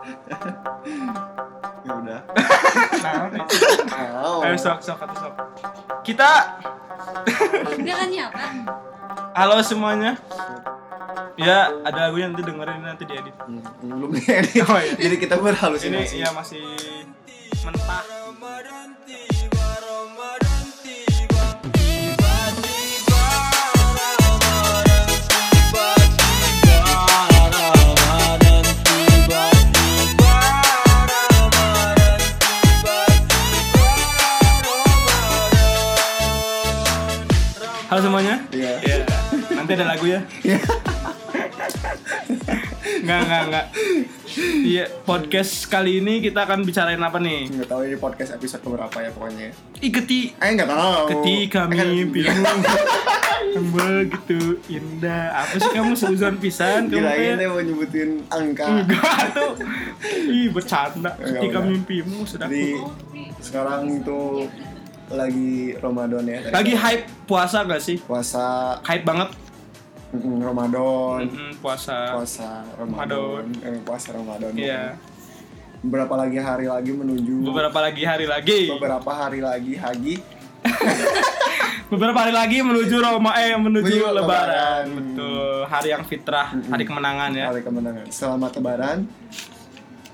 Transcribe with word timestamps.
ya 1.86 1.92
udah 1.92 2.20
Nah, 3.00 4.44
ayo 4.44 4.56
sok 4.56 4.80
sok 4.80 5.00
atau 5.00 5.16
sok. 5.18 5.34
Kita 6.02 6.60
Dia 7.80 7.94
kan 7.96 8.08
nyapa. 8.08 8.40
halo 9.32 9.60
semuanya. 9.60 10.20
Ya, 11.34 11.72
ada 11.80 12.08
lagunya 12.08 12.28
nanti 12.28 12.44
dengerin 12.44 12.84
nanti 12.84 13.04
diedit. 13.08 13.32
Hmm, 13.40 13.64
belum 13.80 14.12
diedit 14.12 14.60
Oh, 14.62 14.76
iya. 14.76 14.92
jadi 15.00 15.16
kita 15.16 15.34
Ini 15.34 15.42
berhalusinasi 15.42 16.16
ya 16.20 16.28
masih 16.30 16.60
mentah. 17.64 18.04
Iya. 38.50 38.72
Ya, 38.80 38.96
nanti 39.52 39.70
ada 39.72 39.86
lagu 39.86 40.04
ya. 40.04 40.20
Iya. 40.40 40.58
Enggak, 43.00 43.18
enggak, 43.20 43.42
enggak. 43.46 43.66
Iya, 44.62 44.84
podcast 45.02 45.66
kali 45.66 45.98
ini 45.98 46.20
kita 46.20 46.44
akan 46.44 46.62
bicarain 46.62 46.98
apa 46.98 47.18
nih? 47.18 47.50
nggak 47.50 47.66
tahu 47.66 47.80
ini 47.82 47.96
podcast 47.96 48.30
episode 48.32 48.62
keberapa 48.62 48.96
ya 48.96 49.10
pokoknya 49.10 49.50
Iketi 49.76 50.20
eh 50.32 50.50
nggak 50.52 50.68
tahu 50.68 51.02
ketika 51.10 51.60
Eh, 51.64 51.72
kan- 51.72 51.90
mimpimu 51.90 52.30
yang 53.50 53.66
begitu 53.68 54.38
indah. 54.68 55.34
Apa 55.34 55.54
sih 55.58 55.70
kamu 55.72 55.92
seuzon 55.94 56.36
pisan 56.38 56.86
kamu 56.86 57.02
teh? 57.02 57.34
teh 57.34 57.46
mau 57.48 57.58
nyebutin 57.58 58.10
angka 58.28 58.66
Enggak 58.70 59.18
tuh. 59.34 59.52
Ih, 60.28 60.46
bercanda. 60.48 61.10
Enggak, 61.16 61.42
Ketika 61.42 61.58
mimpimu 61.60 62.18
sudah 62.22 62.46
jadi 62.46 62.78
sekarang 63.40 64.04
tuh 64.04 64.46
lagi 65.10 65.74
Ramadan 65.76 66.22
ya 66.22 66.38
lagi 66.48 66.72
hype 66.72 67.04
puasa 67.26 67.62
gak 67.62 67.78
sih? 67.78 67.98
puasa 67.98 68.78
Hype 68.80 69.02
banget. 69.02 69.28
mm, 70.12 70.38
Ramadan 70.40 71.26
Mm, 71.26 71.52
puasa. 71.58 72.14
puasa 72.14 72.62
Ramadan 72.74 73.42
eh, 73.60 73.78
puasa 73.80 74.08
Ramadan 74.12 74.52
Iya. 74.52 74.94
beberapa 75.80 76.14
lagi 76.14 76.36
hari 76.36 76.66
lagi 76.66 76.92
menuju 76.92 77.42
Beberapa 77.42 77.78
lagi 77.80 78.02
hari 78.02 78.24
lagi. 78.24 78.70
beberapa 78.70 79.10
hari 79.10 79.40
lagi 79.40 79.74
Haji 79.74 80.14
Beberapa 81.90 82.18
hari 82.20 82.30
lagi 82.30 82.58
menuju 82.60 82.96
Roma 82.96 83.34
eh 83.34 83.50
menuju 83.52 83.82
Menuju 83.82 84.14
lebaran. 84.14 84.14
Lebaran. 84.14 84.84
Betul. 84.94 85.58
Hari 85.66 85.88
yang 85.90 86.04
fitrah, 86.04 86.46
hari 86.54 86.84
kemenangan 86.84 87.30
ya. 87.32 87.50
hari 87.50 87.60
kemenangan 87.60 88.06
selamat 88.08 88.50
Lebaran 88.56 88.98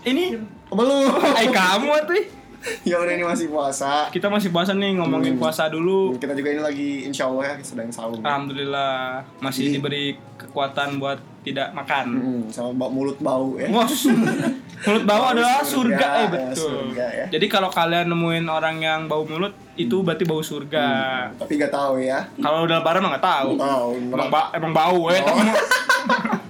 Ini 0.03 0.41
belum 0.66 1.05
eh 1.36 1.48
kamu 1.50 1.92
tuh. 2.06 2.25
ya 2.89 2.97
udah 2.97 3.12
ini 3.12 3.22
masih 3.22 3.47
puasa 3.47 4.09
Kita 4.09 4.27
masih 4.27 4.48
puasa 4.48 4.70
nih 4.70 4.95
ngomongin 4.95 5.33
Hmm. 5.33 5.41
puasa 5.41 5.67
dulu. 5.67 6.14
kita 6.17 6.33
juga 6.33 6.48
ini 6.48 6.61
lagi 6.61 6.91
insya 7.05 7.27
Allah 7.27 7.45
ya 7.47 7.55
sedang 7.61 7.89
sahur 7.89 8.19
Alhamdulillah 8.19 9.22
masih 9.39 9.62
Iya. 9.64 9.72
diberi 9.75 10.05
kekuatan 10.36 10.97
buat 10.97 11.17
tidak 11.41 11.70
makan. 11.72 12.06
Mm, 12.11 12.42
sama 12.48 12.75
bau- 12.75 12.91
mulut 12.91 13.19
bau 13.19 13.55
ya 13.55 13.70
mulut 14.84 15.05
bau 15.05 15.20
Bau 15.20 15.31
adalah 15.31 15.61
surga, 15.61 15.64
surga, 15.64 16.09
eh 16.11 16.19
ya, 16.19 16.27
betul. 16.28 16.69
surga, 16.69 17.06
ya. 17.14 17.27
Jadi 17.31 17.47
kalau 17.47 17.69
kalian 17.69 18.06
nemuin 18.06 18.47
orang 18.47 18.77
yang 18.78 19.00
bau 19.05 19.22
mulut 19.22 19.55
itu 19.75 19.97
berarti 20.00 20.25
bau 20.25 20.41
surga. 20.41 20.87
tapi 21.34 21.53
gak 21.56 21.70
tahu 21.70 21.98
ya 21.98 22.19
Kalau 22.37 22.64
udah 22.64 22.77
lebaran 22.77 23.00
mah 23.00 23.11
nggak 23.12 23.25
tahu. 23.25 23.50
tahu 23.56 23.91
Emang, 24.11 24.28
ba- 24.28 24.50
emang 24.53 24.72
bau 24.72 25.00
eh. 25.09 25.22
Oh. 25.22 25.39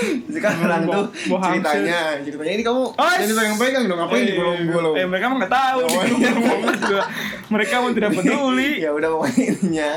sekarang 0.34 0.82
tuh 0.84 1.06
ceritanya 1.12 1.98
ceritanya 2.20 2.52
ini 2.52 2.62
kamu 2.62 2.82
Oh, 2.90 3.12
jadi 3.12 3.32
pegang 3.32 3.56
pegang 3.56 3.84
dong 3.86 3.98
ngapain 3.98 4.22
di 4.22 4.32
gulung 4.32 4.58
gulung 4.66 4.94
Eh, 4.94 5.04
mereka 5.04 5.24
mah 5.26 5.36
nggak 5.38 5.52
tahu. 5.52 5.78
Oh, 5.82 6.02
iya. 6.02 6.30
juga. 6.80 7.02
mereka 7.48 7.74
mah 7.78 7.92
tidak 7.92 8.10
peduli. 8.16 8.70
ya 8.80 8.90
udah 8.90 9.08
pokoknya 9.10 9.44
intinya 9.48 9.90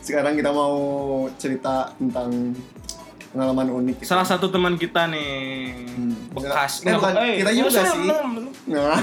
sekarang 0.00 0.34
kita 0.34 0.50
mau 0.50 0.74
cerita 1.36 1.74
tentang 1.96 2.30
pengalaman 3.34 3.66
unik 3.74 3.94
gitu. 3.98 4.08
Salah 4.08 4.22
satu 4.22 4.46
teman 4.46 4.74
kita 4.74 5.04
nih 5.06 5.74
Hmm. 5.90 6.14
bekas. 6.32 6.80
Eh, 6.80 6.90
bukan, 6.92 7.12
eh, 7.16 7.34
kita 7.38 7.50
juga 7.52 7.80
sih. 7.84 8.06
Nah, 8.64 8.96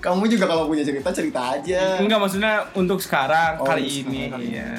kamu 0.00 0.22
juga 0.26 0.44
kalau 0.46 0.66
punya 0.66 0.80
cerita 0.80 1.10
cerita 1.10 1.52
aja 1.52 1.98
Enggak 1.98 2.16
maksudnya 2.18 2.52
untuk 2.72 2.98
sekarang 2.98 3.58
Oh, 3.58 3.66
kali 3.66 3.84
ini. 4.00 4.30
sekarang. 4.30 4.40
Iya. 4.40 4.70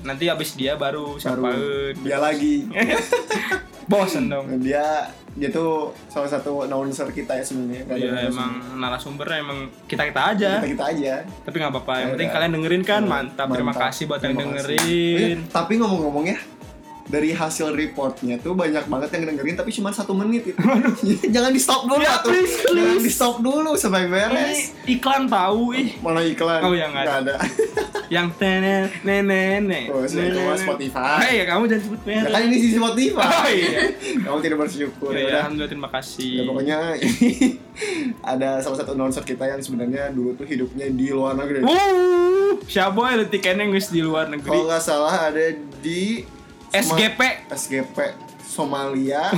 Nanti 0.00 0.24
abis 0.26 0.50
dia 0.54 0.72
baru 0.74 1.16
siapain. 1.16 1.94
dia 1.98 2.18
lagi 2.18 2.64
Bosen 3.86 4.26
dong. 4.26 4.44
dia 4.64 5.08
dia 5.32 5.48
tuh 5.48 5.94
salah 6.06 6.26
satu 6.26 6.66
announcer 6.66 7.06
kita 7.08 7.30
ya 7.32 7.40
sebenarnya 7.42 7.86
Iya 7.86 8.10
narasumber. 8.10 8.28
emang 8.28 8.50
narasumbernya 8.76 9.38
emang 9.38 9.58
kita 9.86 10.02
kita 10.04 10.22
aja. 10.26 10.50
kita 10.58 10.68
kita 10.68 10.84
aja 10.88 11.12
Tapi 11.40 11.56
nggak 11.56 11.72
apa-apa. 11.72 11.92
Yang 11.94 12.02
Ya 12.02 12.12
penting 12.12 12.28
kalian 12.30 12.52
dengerin 12.52 12.82
kan 12.84 13.00
Hmm, 13.00 13.10
mantap. 13.10 13.46
Terima 13.48 13.70
mantap. 13.70 13.82
kasih 13.86 14.04
buat 14.04 14.20
yang 14.20 14.34
dengerin. 14.34 15.36
Eh, 15.38 15.48
tapi 15.48 15.72
ngomong-ngomong 15.76 16.24
ya 16.26 16.38
dari 17.08 17.32
hasil 17.32 17.72
reportnya 17.72 18.36
tuh 18.36 18.52
banyak 18.52 18.84
banget 18.84 19.08
yang 19.16 19.32
dengerin 19.32 19.56
tapi 19.56 19.70
cuma 19.70 19.88
satu 19.88 20.12
menit 20.12 20.44
itu 20.46 20.60
jangan 21.34 21.48
di 21.48 21.58
stop 21.58 21.84
dulu 21.84 21.98
Ya, 21.98 22.20
tuh 22.20 22.30
please, 22.30 22.54
jangan 22.62 22.84
please. 22.94 23.02
di 23.02 23.10
stop 23.10 23.36
dulu 23.40 23.70
sampai 23.74 24.00
Ini 24.00 24.10
beres 24.10 24.58
iklan 24.84 25.24
tahu 25.24 25.72
ih. 25.72 25.88
mana 25.98 26.20
iklan 26.20 26.60
Oh, 26.60 26.72
ya, 26.72 26.86
nggak 26.86 27.04
ada. 27.04 27.14
ada 27.18 27.34
Yang 28.08 28.40
tenen 28.40 28.88
nenek. 29.04 29.84
Oh, 29.88 30.00
saya 30.00 30.32
cuma 30.32 30.56
Spotify. 30.56 31.20
Hey, 31.20 31.34
ya 31.38 31.44
kamu 31.46 31.68
jangan 31.68 31.82
sebut 31.82 32.00
ya 32.02 32.12
merek. 32.18 32.30
kan 32.30 32.40
ini 32.42 32.56
sisi 32.56 32.76
Spotify 32.76 33.28
Oh 33.28 33.48
iya. 33.50 33.80
kamu 34.24 34.36
tidak 34.40 34.58
bersyukur 34.58 35.10
Ya, 35.10 35.12
ya 35.12 35.18
ya, 35.18 35.24
udah 35.26 35.38
alhamdulillah 35.38 35.70
terima 35.72 35.90
kasih. 35.90 36.30
Ya 36.30 36.42
pokoknya 36.44 36.78
ini 36.98 37.30
ada 38.22 38.50
salah 38.58 38.76
satu 38.76 38.90
announcer 38.92 39.24
kita 39.24 39.44
yang 39.44 39.60
sebenarnya 39.60 40.08
dulu 40.10 40.32
tuh 40.34 40.44
hidupnya 40.44 40.88
di 40.88 41.06
luar 41.08 41.36
negeri. 41.36 41.64
Wuh, 41.64 42.60
siapa 42.64 43.00
ya 43.14 43.24
keneng 43.30 43.70
guys 43.70 43.88
di 43.88 44.00
luar 44.00 44.24
Kalau 44.26 44.34
negeri? 44.34 44.56
nggak 44.66 44.82
salah 44.82 45.28
ada 45.28 45.44
di 45.80 46.24
SGP. 46.70 47.20
SGP 47.48 47.96
Somalia. 48.40 49.28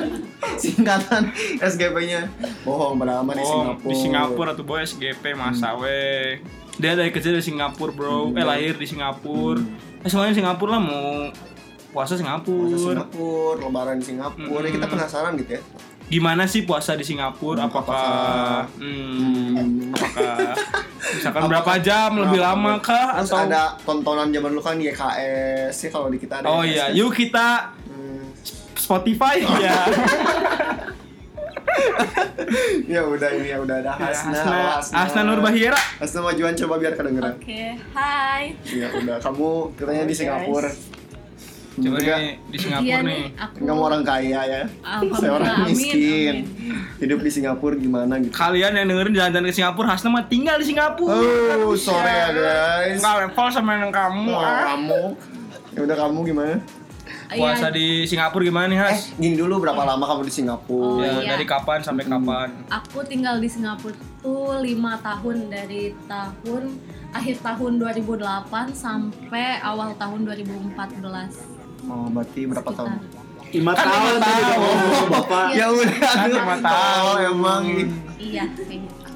Singkatan 0.62 1.30
SGP-nya. 1.58 2.28
Bohong 2.62 2.96
padahal 2.96 3.22
mah 3.22 3.32
di 3.32 3.40
Oh, 3.40 3.48
Singapura. 3.48 3.86
di 3.86 3.94
Singapura 3.96 4.50
tuh 4.52 4.64
boy 4.64 4.80
SGP 4.80 5.32
masa 5.32 5.72
weh. 5.74 6.40
Dia 6.76 6.94
dari 6.94 7.10
kecil 7.10 7.32
di 7.32 7.44
Singapura 7.44 7.90
bro, 7.90 8.16
Hmm. 8.26 8.36
eh 8.36 8.44
lahir 8.44 8.74
di 8.74 8.84
Singapura. 8.84 9.60
Eh 10.00 10.08
semuanya 10.08 10.32
Singapura 10.32 10.70
lah 10.70 10.82
mau 10.82 11.28
puasa 11.90 12.14
Singapura. 12.14 12.72
Singapura, 12.72 13.60
lebaran 13.60 13.96
di 13.96 14.06
Singapura. 14.06 14.62
Ya, 14.62 14.72
kita 14.72 14.86
Hmm. 14.86 14.94
penasaran 14.94 15.32
gitu 15.36 15.52
ya. 15.52 15.62
Gimana 16.08 16.42
sih 16.44 16.62
puasa 16.62 16.92
di 16.92 17.04
Singapura? 17.04 17.62
Hmm, 17.62 17.68
Apakah, 17.68 17.94
apakah- 17.94 18.66
hmm, 18.76 19.54
Hmm. 19.54 19.94
apakah 19.94 20.34
misalkan 21.12 21.40
Apakah- 21.40 21.50
berapa 21.50 21.74
jam 21.80 22.10
lebih 22.16 22.38
Berapa- 22.38 22.54
lama 22.54 22.72
kah 22.78 23.08
Terus 23.16 23.26
atau 23.26 23.38
ada 23.42 23.62
tontonan 23.78 24.28
zaman 24.28 24.48
dulu 24.50 24.62
kan 24.62 24.76
YKS 24.76 25.74
ya 25.76 25.88
kalau 25.88 26.08
di 26.08 26.16
kita 26.16 26.34
ada 26.38 26.46
Oh 26.46 26.60
YKS 26.60 26.70
iya, 26.70 26.84
kan. 26.84 26.96
yuk 26.96 27.10
kita 27.12 27.48
Hmm. 27.84 28.22
Spotify 28.72 29.36
ya. 29.64 29.78
Ya 32.84 33.04
udah 33.04 33.30
ini 33.30 33.48
ya 33.48 33.58
udah 33.58 33.78
ada 33.78 33.92
Hasna, 33.94 34.34
Hasna, 34.34 34.56
Hasna, 34.74 34.96
Hasna 34.98 35.20
Nurbahira. 35.22 35.78
Hasna 35.96 36.20
majuan 36.20 36.50
coba 36.52 36.74
biar 36.76 36.92
kedengeran. 36.92 37.36
Oke, 37.36 37.78
hai. 37.94 38.58
Iya 38.64 38.90
udah 38.92 39.16
kamu 39.18 39.48
katanya 39.76 40.02
di 40.02 40.08
Oke, 40.08 40.18
Singapura. 40.18 40.70
Coba 41.80 41.96
Juga 41.96 42.14
nih 42.14 42.32
di 42.44 42.56
Singapura 42.56 42.84
Iya 42.84 42.98
nih. 43.00 43.08
nih, 43.08 43.24
aku. 43.34 43.54
kamu 43.62 43.80
orang 43.82 44.02
kaya 44.02 44.40
ya. 44.44 44.62
Saya 45.14 45.30
orang 45.32 45.48
amin, 45.50 45.68
miskin. 45.70 46.34
amin. 46.36 46.36
Hidup 46.98 47.18
di 47.18 47.30
Singapura 47.30 47.74
gimana 47.74 48.14
gitu. 48.18 48.32
Kalian 48.32 48.72
yang 48.74 48.86
dengerin 48.86 49.14
jalan-jalan 49.14 49.46
ke 49.46 49.54
Singapura, 49.54 49.86
Hasna 49.90 50.08
mah 50.10 50.24
tinggal 50.26 50.56
di 50.56 50.66
Singapura. 50.66 51.16
Oh, 51.58 51.72
sore 51.74 52.04
ya 52.06 52.28
guys. 52.30 53.00
Enggak 53.00 53.14
level 53.26 53.46
sama 53.48 53.70
yang 53.74 53.88
kamu. 53.90 54.28
Oh, 54.28 54.36
ah. 54.36 54.62
kamu. 54.70 55.02
Ya 55.70 55.80
udah 55.82 55.96
kamu 55.98 56.18
gimana? 56.26 56.56
Puasa 57.30 57.70
Iya, 57.70 57.70
di 57.70 57.86
Singapura 58.04 58.42
gimana 58.42 58.66
nih, 58.66 58.74
Eh, 58.76 58.82
Has? 58.84 59.14
gini 59.14 59.34
dulu 59.34 59.62
berapa 59.62 59.78
lama 59.80 60.02
kamu 60.04 60.26
di 60.26 60.34
Singapura? 60.34 60.82
Oh, 60.84 60.98
ya, 60.98 61.14
iya. 61.16 61.30
dari 61.30 61.46
kapan 61.46 61.78
sampai 61.78 62.02
Hmm. 62.02 62.12
kapan? 62.18 62.48
aku 62.68 62.98
tinggal 63.02 63.38
di 63.38 63.46
Singapura 63.46 63.94
tuh 64.18 64.58
lima 64.58 64.98
tahun 64.98 65.46
dari 65.46 65.94
tahun 66.04 66.62
akhir 67.10 67.36
tahun 67.40 67.72
2008 67.78 68.74
sampai 68.74 69.58
awal 69.60 69.94
tahun 69.94 70.26
2014. 70.26 71.59
Oh, 71.82 72.06
berarti 72.08 72.40
berapa 72.44 72.70
tahun? 72.70 72.90
Sekitar. 72.92 73.28
lima 73.50 73.72
Kan 73.72 73.82
tahun 73.82 73.98
lima 74.06 74.20
tadi 74.20 74.40
tahun. 74.40 74.54
kamu 74.54 75.06
bapak 75.10 75.44
Iya. 75.44 75.56
Ya 75.56 75.66
udah, 75.68 75.96
Kan 75.98 76.28
lima 76.30 76.56
tahun. 76.60 77.02
Oh, 77.02 77.18
emang 77.26 77.62
Iya, 78.16 78.42
gitu. 78.48 78.62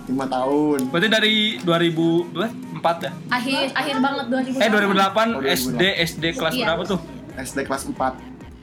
lima 0.04 0.26
tahun. 0.26 0.78
Berarti 0.90 1.08
dari 1.08 1.34
2004 1.60 2.96
ya? 2.98 3.10
Akhir 3.30 3.62
akhir 3.72 3.96
banget 3.98 4.24
2008. 4.28 4.58
Eh 4.58 4.68
2008 4.68 5.28
Oh, 5.30 5.40
2008. 5.40 5.54
SD 5.54 5.82
SD 6.02 6.24
kelas 6.34 6.52
Iya. 6.52 6.66
berapa 6.66 6.82
tuh? 6.84 7.00
SD 7.36 7.58
kelas 7.62 7.82
4 7.88 8.12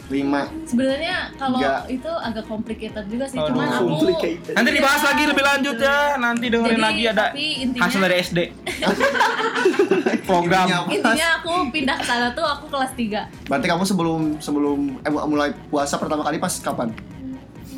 5 0.07 0.43
Sebenarnya 0.67 1.31
kalau 1.33 1.55
Tiga. 1.55 1.87
itu 1.87 2.11
agak 2.11 2.43
complicated 2.45 3.05
juga 3.07 3.25
sih, 3.25 3.37
Oh, 3.37 3.47
cuman 3.47 3.63
aku 3.69 4.11
Nanti 4.51 4.69
dibahas 4.73 5.01
lagi 5.01 5.23
lebih 5.23 5.39
lanjut 5.41 5.77
ya. 5.77 5.99
Nanti 6.17 6.45
dengerin 6.45 6.75
Jadi, 6.75 6.83
lagi 6.83 7.03
ada 7.07 7.25
tapi 7.25 7.45
intinya- 7.63 7.83
hasil 7.87 7.99
dari 8.01 8.15
SD. 8.19 8.39
Program. 10.25 10.67
Intinya 10.89 11.27
aku 11.41 11.69
pindah 11.73 11.95
ke 11.97 12.05
sana 12.05 12.27
tuh 12.31 12.45
aku 12.45 12.69
kelas 12.69 12.91
3 12.93 13.49
Berarti 13.49 13.67
kamu 13.67 13.83
sebelum 13.83 14.21
sebelum 14.37 14.79
eh, 15.01 15.11
mulai 15.11 15.49
puasa 15.67 15.97
pertama 15.97 16.21
kali 16.25 16.37
pas 16.37 16.53
kapan? 16.61 16.93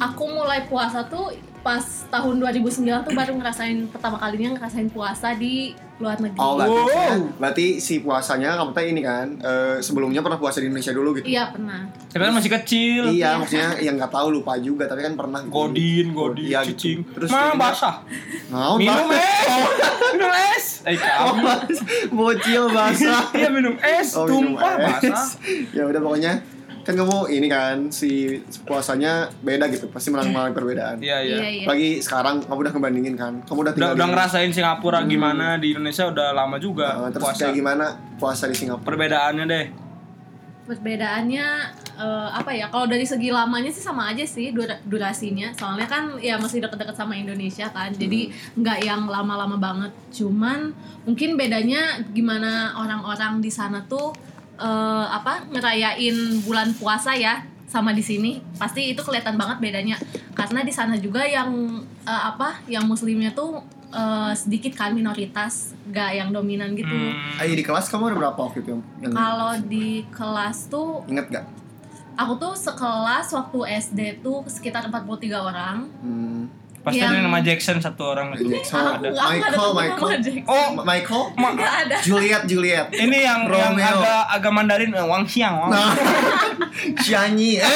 aku 0.01 0.23
mulai 0.25 0.65
puasa 0.65 1.05
tuh 1.05 1.33
pas 1.63 1.83
tahun 2.11 2.43
2009 2.43 3.07
tuh 3.07 3.13
baru 3.15 3.33
ngerasain 3.39 3.87
pertama 3.87 4.19
kalinya 4.19 4.59
ngerasain 4.59 4.91
puasa 4.91 5.31
di 5.31 5.71
luar 6.03 6.17
negeri. 6.17 6.35
Oh, 6.37 6.53
berarti, 6.53 6.81
Wow. 6.83 7.19
berarti 7.35 7.65
si 7.77 7.93
puasanya 7.97 8.55
kamu 8.55 8.71
teh 8.71 8.85
ini 8.85 9.01
kan 9.01 9.27
eh, 9.35 9.75
sebelumnya 9.79 10.19
pernah 10.19 10.35
puasa 10.35 10.59
di 10.59 10.67
Indonesia 10.67 10.91
dulu 10.91 11.15
gitu. 11.15 11.25
Iya 11.25 11.49
pernah. 11.49 11.87
Tapi 12.05 12.21
kan 12.21 12.33
masih 12.33 12.51
kecil. 12.53 13.01
Iya, 13.09 13.37
maksudnya 13.37 13.79
yang 13.79 13.95
nggak 13.95 14.11
tahu 14.11 14.27
lupa 14.33 14.53
juga, 14.57 14.85
tapi 14.85 15.01
kan 15.01 15.13
pernah. 15.13 15.39
gitu. 15.39 15.49
Godin, 15.49 16.07
godin, 16.11 16.45
Iya, 16.45 16.59
cicing. 16.63 16.99
gitu. 17.01 17.11
Terus 17.15 17.29
Mah 17.29 17.55
basah. 17.55 17.95
Mau 18.47 18.75
Minum 18.75 19.09
es. 19.09 19.47
Minum 20.11 20.31
es. 20.51 20.65
Eh 20.83 20.97
kamu. 21.01 21.47
Bocil 22.11 22.63
basah. 22.69 23.23
Iya 23.31 23.49
minum 23.49 23.75
es, 23.77 24.09
Oh, 24.13 24.25
minum 24.25 24.53
tumpah 24.53 24.75
es. 24.75 24.85
basah. 25.01 25.25
ya 25.77 25.83
udah 25.83 25.99
pokoknya 25.99 26.33
kan 26.83 26.93
kamu 26.93 27.17
ini 27.29 27.47
kan 27.47 27.87
si 27.89 28.37
puasanya 28.61 29.11
beda 29.39 29.65
gitu, 29.67 29.87
pasti 29.87 30.07
mengalami 30.07 30.51
perbedaan. 30.51 30.99
Iya, 30.99 31.17
iya. 31.19 31.35
Iya 31.37 31.49
iya. 31.49 31.65
Lagi 31.65 31.89
sekarang 31.99 32.39
kamu 32.39 32.59
udah 32.59 32.71
ngebandingin 32.71 33.15
kan, 33.15 33.33
kamu 33.41 33.59
udah 33.61 33.63
Udah, 33.63 33.73
tinggal 33.73 33.93
udah 33.93 34.03
di- 34.03 34.11
ngerasain 34.11 34.51
Singapura 34.51 34.99
gimana 35.03 35.55
di 35.55 35.71
Indonesia 35.71 36.03
udah 36.05 36.31
lama 36.31 36.57
juga 36.57 36.95
Uh, 36.95 37.09
terus 37.09 37.23
puasa. 37.25 37.39
kayak 37.41 37.55
gimana 37.55 37.85
puasa 38.15 38.43
di 38.45 38.53
Singapura? 38.53 38.85
Perbedaannya 38.85 39.45
deh. 39.45 39.65
Perbedaannya 40.63 41.47
eh, 41.93 42.29
apa 42.31 42.51
ya? 42.51 42.67
Kalau 42.67 42.87
dari 42.87 43.03
segi 43.03 43.27
lamanya 43.29 43.67
sih 43.67 43.79
sama 43.79 44.07
aja 44.07 44.23
sih 44.23 44.51
dura- 44.51 44.79
durasinya. 44.81 45.51
Soalnya 45.51 45.83
kan 45.85 46.15
ya 46.17 46.35
masih 46.35 46.59
deket-deket 46.59 46.95
sama 46.95 47.13
Indonesia 47.13 47.67
kan. 47.67 47.91
Jadi 47.91 48.31
nggak 48.55 48.79
yang 48.81 49.03
lama-lama 49.05 49.55
banget. 49.55 49.91
Cuman 50.13 50.71
mungkin 51.03 51.35
bedanya 51.35 51.99
gimana 52.09 52.71
orang-orang 52.77 53.39
di 53.39 53.51
sana 53.51 53.83
tuh 53.83 54.15
eh, 54.63 55.05
apa 55.11 55.43
ngerayain 55.51 56.39
bulan 56.47 56.71
puasa 56.73 57.11
ya 57.13 57.43
sama 57.67 57.91
di 57.91 58.05
sini 58.05 58.39
pasti 58.55 58.93
itu 58.93 59.01
kelihatan 59.01 59.35
banget 59.35 59.57
bedanya 59.59 59.97
karena 60.37 60.61
di 60.61 60.71
sana 60.71 60.95
juga 60.95 61.25
yang 61.27 61.51
eh, 62.07 62.23
apa 62.31 62.63
yang 62.71 62.87
muslimnya 62.87 63.35
tuh 63.35 63.59
eh, 63.91 64.31
sedikit 64.33 64.73
kan 64.79 64.95
minoritas 64.95 65.75
nggak 65.91 66.09
yang 66.15 66.29
dominan 66.31 66.71
gitu 66.79 66.93
Hmm. 66.93 67.41
Ayo 67.41 67.53
di 67.57 67.65
kelas 67.65 67.91
kamu 67.91 68.13
ada 68.13 68.17
berapa 68.23 68.39
waktu 68.39 68.63
itu 68.63 68.69
yang, 68.77 68.83
yang 69.03 69.11
kalau 69.11 69.51
di 69.67 70.07
kelas 70.13 70.71
tuh 70.71 71.03
inget 71.11 71.27
gak? 71.27 71.45
aku 72.13 72.33
tuh 72.37 72.53
sekelas 72.53 73.27
waktu 73.33 73.59
SD 73.81 73.99
tuh 74.21 74.45
sekitar 74.45 74.85
43 74.85 75.33
orang. 75.33 75.77
Hmm, 76.01 76.45
Pasti 76.83 76.99
Yang- 76.99 77.15
ada 77.15 77.23
nama 77.23 77.39
Jackson 77.39 77.77
satu 77.79 78.03
orang 78.05 78.35
itu. 78.35 78.43
Jackson, 78.45 78.75
aku 78.75 78.91
ada. 78.99 79.07
ada 79.07 79.23
Michael, 79.31 79.71
Michael. 79.71 80.03
nama 80.03 80.19
Jackson. 80.19 80.43
Oh, 80.45 80.67
Michael, 80.83 81.23
ma- 81.33 81.55
ada. 81.55 81.95
Juliet, 82.03 82.43
Juliet. 82.43 82.87
ini 82.91 83.17
yang 83.17 83.47
yang 83.47 83.71
Romeo. 83.71 83.87
agak 84.03 84.21
agak 84.29 84.51
Mandarin 84.51 84.91
eh, 84.91 84.99
Wang 85.01 85.23
Xiang. 85.23 85.55
Wang. 85.57 85.71
Nah, 85.71 85.95
Shanyi. 86.99 87.57
Eh, 87.63 87.69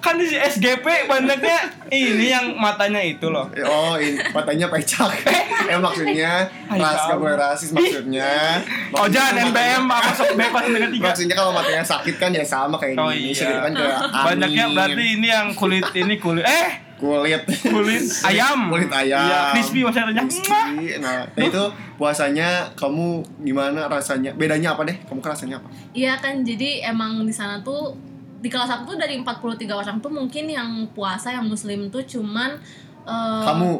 Kan 0.00 0.16
di 0.16 0.24
SGP 0.26 0.82
banyaknya 1.04 1.60
ini 1.92 2.32
yang 2.32 2.56
matanya 2.56 2.98
itu 2.98 3.28
loh. 3.28 3.44
oh, 3.60 3.94
ini 3.94 4.16
matanya 4.32 4.66
pecak. 4.66 5.12
eh 5.70 5.76
maksudnya 5.76 6.48
Hai, 6.66 6.80
ras 6.80 6.96
kamu. 6.96 7.08
gak 7.12 7.18
boleh 7.20 7.36
rasis 7.36 7.68
maksudnya. 7.70 8.58
Oh 8.90 9.04
Maksudnya 9.04 9.12
jangan 9.12 9.52
NPM 9.52 9.84
apa 9.86 10.10
sok 10.10 10.32
bebas 10.34 10.64
dengan 10.66 10.90
tiga. 10.90 11.04
Maksudnya 11.04 11.34
kalau 11.36 11.52
matanya 11.52 11.84
sakit 11.84 12.16
kan 12.16 12.32
ya 12.32 12.40
sama 12.40 12.80
kayak 12.80 12.96
Oh 12.96 13.12
Indonesia 13.12 13.44
iya. 13.44 13.52
gitu 13.52 13.60
kan 13.60 13.72
kayak 13.76 13.96
Banyaknya 14.24 14.64
berarti 14.72 15.04
ini 15.20 15.26
yang 15.28 15.46
kulit 15.52 15.86
ini 15.92 16.14
kulit 16.16 16.44
eh 16.48 16.68
kulit 17.00 17.42
kulit 17.64 18.04
ayam. 18.28 18.68
kulit 18.68 18.92
ayam. 18.92 19.24
Iya, 19.24 19.40
crispy 19.56 19.80
masih 19.80 20.04
renyah. 20.04 20.24
Crispy. 20.28 21.00
Nah, 21.00 21.24
nah, 21.24 21.42
itu 21.42 21.62
puasanya 21.96 22.68
kamu 22.76 23.24
gimana 23.40 23.88
rasanya? 23.88 24.36
Bedanya 24.36 24.76
apa 24.76 24.84
deh? 24.84 24.96
Kamu 25.08 25.24
rasanya 25.24 25.56
apa? 25.58 25.68
Iya 25.96 26.20
kan 26.20 26.44
jadi 26.44 26.92
emang 26.92 27.24
di 27.24 27.32
sana 27.32 27.64
tuh 27.64 27.96
di 28.40 28.48
kelas 28.48 28.68
aku 28.68 28.92
tuh 28.92 28.96
dari 29.00 29.16
43 29.20 29.68
orang 29.68 29.96
tuh 30.00 30.12
mungkin 30.12 30.44
yang 30.48 30.68
puasa 30.92 31.28
yang 31.28 31.44
muslim 31.44 31.88
tuh 31.88 32.00
cuman 32.04 32.56
eh, 33.04 33.42
Kamu 33.44 33.70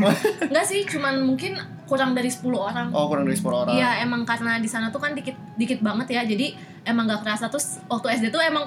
enggak 0.52 0.66
sih 0.68 0.84
cuman 0.84 1.20
mungkin 1.24 1.56
kurang 1.88 2.16
dari 2.16 2.28
10 2.32 2.44
orang. 2.52 2.88
oh 2.92 3.08
kurang 3.08 3.24
dari 3.28 3.36
10 3.36 3.48
orang. 3.52 3.72
Iya 3.76 4.04
emang 4.04 4.24
karena 4.24 4.56
di 4.60 4.68
sana 4.68 4.88
tuh 4.88 5.00
kan 5.00 5.12
dikit 5.12 5.36
dikit 5.56 5.80
banget 5.84 6.12
ya 6.12 6.24
jadi 6.24 6.56
emang 6.88 7.04
gak 7.04 7.20
kerasa 7.24 7.48
terus 7.52 7.80
waktu 7.88 8.20
SD 8.20 8.32
tuh 8.32 8.40
emang 8.40 8.64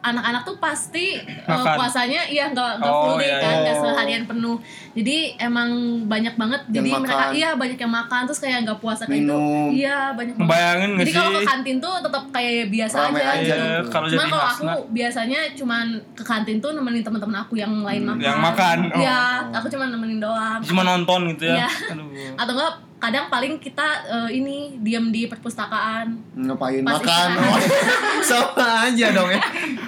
anak-anak 0.00 0.42
tuh 0.42 0.56
pasti 0.56 1.18
Makan. 1.42 1.74
puasanya 1.74 2.22
iya 2.24 2.46
nggak 2.48 2.78
nggak 2.78 2.86
Oh, 2.88 3.02
full 3.04 3.16
day 3.16 3.26
iya, 3.26 3.36
kan 3.36 3.54
nggak 3.58 3.72
iya. 3.72 3.82
seharian 3.82 4.24
penuh 4.24 4.56
jadi 4.92 5.16
emang 5.40 5.70
banyak 6.04 6.34
banget 6.34 6.60
Yang 6.62 6.74
jadi 6.76 6.90
mereka 6.96 7.12
makan. 7.18 7.30
iya 7.34 7.48
banyak 7.52 7.78
yang 7.78 7.92
makan 7.92 8.20
terus 8.24 8.38
kayak 8.38 8.58
nggak 8.62 8.78
puasa 8.78 9.02
kayak 9.04 9.20
gitu 9.20 9.38
iya 9.72 9.98
banyak 10.12 10.32
banget 10.32 10.46
Ngebayangin 10.46 10.88
nggak 10.88 11.02
jadi 11.02 11.12
kalau 11.12 11.30
ke 11.32 11.42
kantin 11.44 11.76
tuh 11.78 11.94
tetap 12.00 12.24
kayak 12.30 12.54
biasa 12.68 12.96
Ramai 13.00 13.20
aja, 13.20 13.26
aja 13.28 13.42
gitu. 13.44 13.58
Iya, 13.58 13.78
kalau 13.84 14.06
Cuman 14.06 14.18
jadi 14.20 14.30
kalau 14.30 14.46
aku 14.46 14.66
biasanya 14.88 15.40
cuman 15.52 15.86
ke 16.12 16.22
kantin 16.22 16.56
tuh 16.58 16.70
nemenin 16.72 17.02
teman-teman 17.02 17.36
aku 17.38 17.54
yang 17.54 17.72
lain 17.78 18.00
Hmm, 18.00 18.08
makan. 18.08 18.22
yang 18.22 18.38
makan. 18.38 18.78
Oh. 18.88 18.98
Iya, 18.98 19.20
aku 19.52 19.66
cuma 19.68 19.84
nemenin 19.84 20.18
doang. 20.18 20.60
Cuma 20.62 20.82
nonton 20.82 21.20
gitu 21.28 21.44
ya. 21.44 21.56
Iya. 21.58 21.68
Aduh. 21.90 22.06
Atau 22.36 22.52
enggak 22.54 22.72
kadang 22.98 23.26
paling 23.26 23.56
kita 23.56 23.86
eh, 24.04 24.30
ini 24.34 24.76
diam 24.78 25.08
di 25.08 25.26
perpustakaan. 25.26 26.18
Ngapain 26.34 26.82
Pas 26.82 26.98
makan? 26.98 27.28
Oh, 27.38 27.58
sama 28.28 28.66
aja 28.86 29.06
dong 29.10 29.30
ya. 29.30 29.40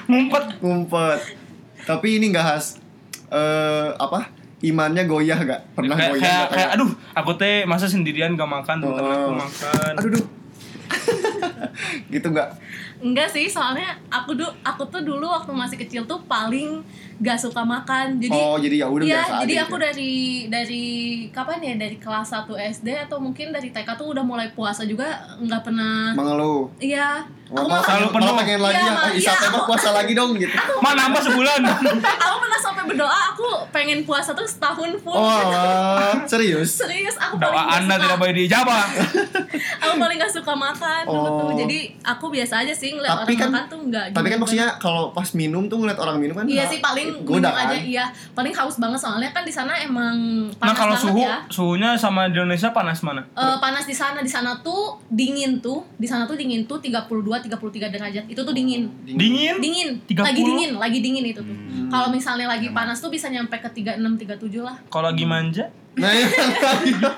Ngumpet. 0.06 0.44
Ngumpet. 0.58 1.20
Tapi 1.82 2.08
ini 2.16 2.30
nggak 2.30 2.44
khas 2.44 2.78
eh 3.28 3.88
apa? 3.92 4.30
Imannya 4.60 5.08
goyah 5.08 5.40
gak? 5.40 5.72
Pernah 5.72 5.96
kayak, 5.96 6.10
goyah 6.12 6.20
kayak, 6.20 6.36
nggak? 6.36 6.50
kayak, 6.52 6.70
aduh, 6.76 6.90
aku 7.16 7.32
teh 7.34 7.64
masa 7.64 7.88
sendirian 7.88 8.36
gak 8.36 8.44
makan, 8.44 8.76
temen-temen 8.76 9.08
aku 9.10 9.30
Oh. 9.32 9.36
makan. 9.40 9.92
aduh, 9.96 10.10
duh. 10.12 10.24
gitu 12.14 12.26
nggak? 12.30 12.50
Enggak 13.00 13.32
sih, 13.32 13.48
soalnya 13.48 13.96
aku 14.12 14.36
tuh 14.36 14.50
aku 14.60 14.84
tuh 14.92 15.00
dulu 15.00 15.24
waktu 15.24 15.52
masih 15.56 15.80
kecil 15.80 16.04
tuh 16.04 16.20
paling 16.28 16.84
gak 17.20 17.40
suka 17.40 17.64
makan. 17.64 18.20
Jadi 18.20 18.36
oh 18.36 18.60
jadi 18.60 18.84
ya 18.84 18.86
udah 18.92 19.06
biasa 19.08 19.32
jadi 19.44 19.54
aja 19.56 19.62
aku 19.64 19.76
gitu. 19.76 19.84
dari 19.88 20.12
dari 20.52 20.84
kapan 21.32 21.60
ya? 21.64 21.74
Dari 21.80 21.96
kelas 21.96 22.28
1 22.32 22.52
SD 22.76 22.88
atau 23.08 23.16
mungkin 23.20 23.56
dari 23.56 23.72
TK 23.72 23.88
tuh 23.96 24.12
udah 24.12 24.24
mulai 24.24 24.52
puasa 24.52 24.84
juga 24.84 25.36
nggak 25.40 25.62
pernah. 25.64 26.12
mengeluh. 26.12 26.68
Iya. 26.76 27.39
Oh, 27.50 27.66
malah, 27.66 27.82
Selalu 27.82 28.06
pengen, 28.06 28.22
penuh. 28.22 28.34
pengen 28.36 28.60
lagi 28.60 28.78
ya, 28.78 28.94
iya, 29.10 29.32
tembak 29.34 29.50
aku- 29.56 29.68
puasa 29.68 29.90
lagi 29.90 30.12
dong 30.12 30.30
gitu. 30.34 30.54
Mah 30.78 30.92
nambah 30.94 31.18
sebulan. 31.20 31.60
aku 32.22 32.36
pernah 32.38 32.60
sampai 32.60 32.82
berdoa 32.84 33.10
aku 33.28 33.48
pengen 33.70 33.98
puasa 34.02 34.30
tuh 34.30 34.46
setahun 34.46 34.94
full. 34.96 35.12
Oh, 35.12 35.26
alah. 35.26 36.14
serius? 36.24 36.78
Serius, 36.78 37.16
aku 37.16 37.36
Doa 37.36 37.74
Anda 37.74 37.94
suka, 37.94 38.04
tidak 38.04 38.16
boleh 38.16 38.34
dijabah. 38.36 38.84
aku 39.82 39.94
paling 39.96 40.16
gak 40.16 40.30
suka 40.30 40.52
makan 40.52 41.02
dulu 41.04 41.28
tuh. 41.28 41.44
Oh. 41.44 41.56
Jadi 41.56 41.78
aku 42.00 42.26
biasa 42.28 42.54
aja 42.60 42.70
sih 42.70 42.94
ngeliat 42.94 43.10
Tapi 43.18 43.32
orang 43.32 43.40
kan- 43.40 43.50
makan 43.50 43.66
tuh 43.66 43.78
enggak 43.82 44.04
Tapi 44.10 44.26
kan 44.28 44.38
maksudnya 44.38 44.68
kalau 44.78 45.02
pas 45.10 45.28
minum 45.32 45.66
tuh 45.66 45.76
ngeliat 45.76 45.98
orang 45.98 46.16
minum 46.16 46.34
kan 46.34 46.46
Iya 46.46 46.64
sih 46.66 46.78
paling 46.78 47.24
goda 47.24 47.34
minum 47.42 47.52
kan? 47.52 47.66
aja 47.68 47.76
iya. 47.80 48.04
Paling 48.30 48.54
haus 48.54 48.76
banget 48.76 48.98
soalnya 48.98 49.30
kan 49.30 49.42
di 49.42 49.50
sana 49.50 49.74
emang 49.76 50.16
Nah 50.52 50.70
panas 50.70 50.76
kalau 50.76 50.94
banget 50.94 51.04
suhu, 51.04 51.20
ya. 51.20 51.36
suhunya 51.48 51.90
sama 51.96 52.26
di 52.26 52.36
Indonesia 52.36 52.70
panas 52.70 53.00
mana? 53.00 53.26
Eh, 53.28 53.56
panas 53.58 53.84
di 53.84 53.92
sana 53.92 54.20
di 54.20 54.30
sana 54.30 54.54
tuh 54.60 55.02
dingin 55.08 55.58
tuh 55.58 55.82
di 55.96 56.06
sana 56.06 56.24
tuh 56.24 56.34
dingin 56.34 56.62
tuh 56.64 56.78
32 56.78 57.39
33 57.40 57.90
derajat 57.90 58.24
itu 58.26 58.38
tuh 58.38 58.50
dingin 58.50 58.86
Dingin? 59.02 59.54
dingin 59.58 59.88
30? 60.04 60.20
lagi 60.20 60.40
dingin 60.40 60.70
lagi 60.76 60.98
dingin 60.98 61.24
itu 61.26 61.40
tuh 61.40 61.56
Hmm. 61.70 61.86
kalau 61.88 62.10
misalnya 62.10 62.46
lagi 62.46 62.70
panas 62.70 62.98
tuh 62.98 63.08
bisa 63.08 63.26
nyampe 63.26 63.54
ke 63.54 63.66
36 63.66 63.98
37 63.98 64.60
lah 64.60 64.76
Kalau 64.86 65.06
lagi 65.06 65.24
manja? 65.24 65.66
Nah, 65.90 66.06
iya. 66.06 66.22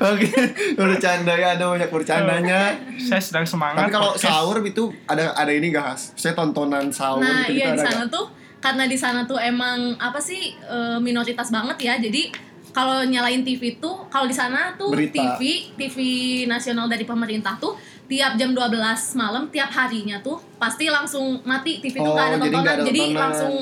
Oke, 0.00 0.28
bercanda 0.74 1.32
ya, 1.32 1.54
ada 1.54 1.64
banyak 1.68 1.86
bercandanya. 1.86 2.74
Saya 2.98 3.22
sedang 3.22 3.44
semangat. 3.44 3.86
Tapi 3.86 3.92
kalau 3.94 4.10
sahur 4.14 4.56
itu 4.60 4.90
ada 5.04 5.32
ada 5.34 5.50
ini 5.50 5.70
gak 5.70 5.94
khas? 5.94 6.02
Saya 6.14 6.34
tontonan 6.34 6.90
sahur 6.90 7.20
nah 7.20 7.46
gitu, 7.46 7.58
iya 7.58 7.72
di 7.72 7.78
sana 7.78 8.04
tuh 8.06 8.26
karena 8.58 8.84
di 8.84 8.98
sana 8.98 9.22
tuh 9.22 9.38
emang 9.38 9.94
apa 9.96 10.18
sih 10.18 10.54
eh, 10.58 10.98
minoritas 10.98 11.48
banget 11.48 11.78
ya 11.78 11.94
jadi 11.96 12.26
kalau 12.68 13.00
nyalain 13.02 13.40
TV 13.40 13.78
tuh 13.78 14.06
kalau 14.08 14.26
di 14.26 14.34
sana 14.34 14.74
tuh 14.74 14.90
Berita. 14.90 15.38
TV 15.38 15.72
TV 15.74 15.96
nasional 16.44 16.86
dari 16.86 17.02
pemerintah 17.02 17.54
tuh 17.56 17.74
tiap 18.08 18.32
jam 18.34 18.50
12 18.50 18.72
malam 19.14 19.46
tiap 19.46 19.70
harinya 19.70 20.16
tuh 20.18 20.40
pasti 20.56 20.88
langsung 20.88 21.38
mati 21.42 21.78
TV 21.78 21.94
tuh 21.94 22.02
Oh, 22.02 22.12
nggak 22.12 22.26
ada 22.26 22.36
jadi 22.38 22.48
tontonan 22.50 22.72
ada 22.72 22.82
jadi 22.82 23.00
tontonan. 23.02 23.20
langsung 23.22 23.54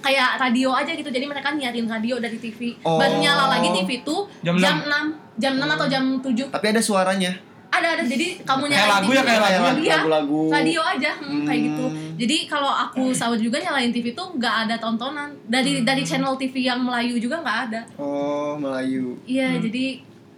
kayak 0.00 0.30
radio 0.36 0.68
aja 0.72 0.92
gitu 0.92 1.08
jadi 1.08 1.24
mereka 1.24 1.48
nyiarin 1.50 1.86
radio 1.86 2.16
dari 2.16 2.34
TV 2.36 2.74
Oh. 2.80 2.96
baru 2.96 3.16
nyala 3.16 3.44
lagi 3.52 3.68
TV 3.72 4.02
tuh 4.02 4.26
Jam 4.40 4.56
jam, 4.56 4.80
6. 4.80 4.90
6 5.38 5.38
jam 5.38 5.52
6 5.54 5.68
atau 5.70 5.86
jam 5.86 6.04
7 6.18 6.50
Tapi 6.50 6.66
ada 6.68 6.80
suaranya. 6.80 7.32
ada 7.70 7.88
ada 7.90 8.04
jadi 8.04 8.36
kamu 8.42 8.62
Kayak 8.62 8.74
nyalain 8.74 8.92
lagu 8.92 9.00
TV 9.02 9.14
ya, 9.14 9.22
kayak 9.22 9.40
lagu. 9.40 9.78
Iya, 9.78 9.96
Lagu-lagu. 9.96 10.40
radio 10.50 10.80
aja 10.82 11.10
hmm, 11.14 11.42
kayak 11.42 11.60
gitu 11.62 11.84
Hmm. 11.84 12.10
jadi 12.14 12.36
kalau 12.46 12.68
aku 12.70 13.02
sahur 13.10 13.38
juga 13.38 13.56
nyalain 13.58 13.88
TV 13.88 14.06
tuh 14.12 14.28
nggak 14.32 14.54
ada 14.62 14.76
tontonan 14.76 15.32
dari 15.46 15.78
Hmm. 15.78 15.86
dari 15.86 16.02
channel 16.02 16.34
TV 16.34 16.54
yang 16.62 16.80
Melayu 16.80 17.16
juga 17.18 17.38
nggak 17.38 17.58
ada 17.66 17.80
Oh, 17.94 18.56
Melayu. 18.56 19.16
iya 19.24 19.48
Hmm. 19.50 19.62
jadi 19.62 19.84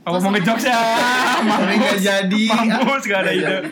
Aku 0.05 0.17
mau 0.19 0.31
ngejokes 0.31 0.65
ya. 0.65 0.81
Tapi 1.51 1.75
nggak 1.75 1.99
jadi. 1.99 2.45
Mampus 2.47 3.03
gak 3.05 3.21
ada 3.21 3.31
Nggak 3.31 3.35
ide. 3.35 3.49
jadi. 3.49 3.69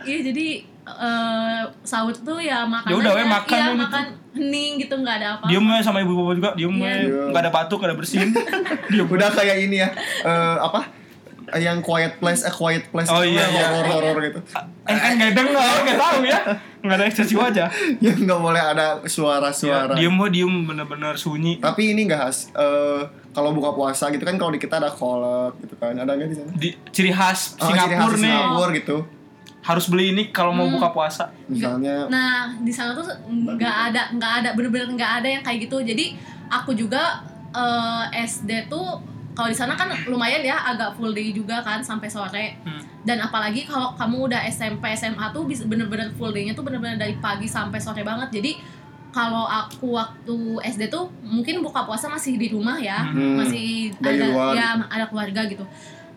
iya 0.00 0.18
jadi 0.24 0.46
eh, 0.86 1.60
sahur 1.82 2.14
tuh 2.14 2.38
ya 2.38 2.64
makan 2.64 2.88
Ya 2.88 2.96
udah, 2.96 3.12
we, 3.12 3.20
aja. 3.20 3.30
makan 3.30 3.50
iya 3.52 3.60
we 3.60 3.68
gitu. 3.68 3.82
makan 3.82 4.04
hening 4.30 4.72
gitu 4.78 4.94
nggak 4.96 5.16
ada 5.16 5.28
apa 5.34 5.44
Diem 5.44 5.66
ya 5.66 5.82
sama 5.82 5.98
ibu-ibu 6.00 6.32
juga, 6.32 6.50
diem 6.54 6.70
Iya. 6.72 6.90
ya. 7.02 7.22
Gak 7.28 7.42
ada 7.42 7.50
batuk, 7.50 7.78
gak 7.78 7.90
ada 7.90 7.96
bersin. 7.96 8.30
Diem. 8.90 9.04
Udah 9.04 9.28
kayak 9.28 9.56
ini 9.60 9.76
ya. 9.78 9.88
eh, 10.22 10.56
apa? 10.56 10.86
Eh, 11.50 11.60
yang 11.60 11.78
quiet 11.80 12.16
place, 12.16 12.42
a 12.42 12.50
quiet 12.50 12.88
place 12.88 13.06
Oh, 13.06 13.20
itu 13.20 13.32
iya, 13.32 13.44
iya. 13.46 13.66
horor-horor 13.70 14.18
gitu. 14.22 14.40
Eh, 14.82 14.92
eh 14.92 15.12
nggak 15.14 15.32
denger, 15.32 15.74
nggak 15.84 15.98
tahu 15.98 16.18
ya. 16.22 16.40
Nggak 16.80 16.96
ada 16.96 17.04
ekspresi 17.04 17.34
wajah. 17.34 17.68
yang 18.04 18.18
nggak 18.20 18.40
boleh 18.40 18.62
ada 18.64 18.86
Ya, 18.96 19.06
suara-suara. 19.06 19.92
diem 19.92 20.10
mah 20.10 20.28
diem 20.28 20.50
bener-bener 20.64 21.14
sunyi. 21.14 21.58
Tapi 21.58 21.92
ini 21.92 22.04
nggak 22.04 22.20
khas. 22.20 22.38
eh, 22.52 23.02
kalau 23.30 23.50
buka 23.50 23.70
puasa 23.70 24.08
gitu 24.08 24.20
kan 24.20 24.34
kalau 24.34 24.50
di 24.50 24.58
kita 24.58 24.76
ada 24.76 24.88
kolak 24.88 25.54
gitu 25.60 25.74
kan. 25.76 25.94
Ada 25.94 26.10
nggak 26.10 26.28
di 26.28 26.36
sana? 26.36 26.50
Di 26.52 26.68
ciri 26.90 27.10
khas 27.10 27.54
Oh, 27.56 27.66
ciri 27.66 27.76
khas 27.76 27.86
Singapura 27.86 28.16
nih. 28.16 28.22
Singapura 28.24 28.70
gitu. 28.74 28.96
Harus 29.60 29.84
beli 29.86 30.10
ini 30.10 30.22
kalau 30.28 30.50
mau 30.50 30.66
buka 30.66 30.88
puasa. 30.88 31.28
Misalnya 31.44 32.06
Nah 32.06 32.56
di 32.56 32.70
sana 32.70 32.90
tuh 32.90 33.04
nggak 33.28 33.76
ada 33.86 34.02
nggak 34.10 34.32
ada 34.40 34.48
bener-bener 34.54 34.88
nggak 34.90 35.12
ada 35.20 35.28
yang 35.30 35.42
kayak 35.42 35.68
gitu. 35.68 35.78
Jadi 35.78 36.16
aku 36.48 36.72
juga 36.72 37.20
eh, 37.52 38.04
SD 38.20 38.66
tuh 38.66 38.98
kalau 39.40 39.48
di 39.48 39.56
sana 39.56 39.72
kan 39.72 39.88
lumayan 40.04 40.44
ya 40.44 40.60
agak 40.68 41.00
full 41.00 41.16
day 41.16 41.32
juga 41.32 41.64
kan 41.64 41.80
sampai 41.80 42.12
sore. 42.12 42.60
Hmm. 42.60 42.84
Dan 43.00 43.24
apalagi 43.24 43.64
kalau 43.64 43.96
kamu 43.96 44.28
udah 44.28 44.44
SMP 44.44 44.92
SMA 44.92 45.32
tuh 45.32 45.48
bisa 45.48 45.64
bener-bener 45.64 46.12
full 46.12 46.28
day-nya 46.28 46.52
tuh 46.52 46.60
bener-bener 46.60 47.00
dari 47.00 47.16
pagi 47.16 47.48
sampai 47.48 47.80
sore 47.80 48.04
banget. 48.04 48.28
Jadi 48.28 48.60
kalau 49.08 49.48
aku 49.48 49.96
waktu 49.96 50.36
SD 50.60 50.92
tuh 50.92 51.08
mungkin 51.24 51.64
buka 51.64 51.88
puasa 51.88 52.06
masih 52.06 52.36
di 52.36 52.52
rumah 52.52 52.76
ya, 52.76 53.00
Hmm. 53.00 53.40
masih 53.40 53.96
Dari 53.96 54.20
ada 54.20 54.26
luar. 54.28 54.52
ya 54.52 54.68
ada 54.84 55.08
keluarga 55.08 55.40
gitu. 55.48 55.64